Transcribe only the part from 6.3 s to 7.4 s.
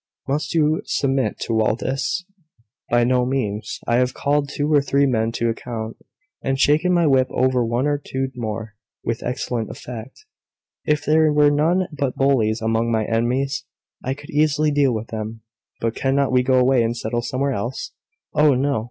and shaken my whip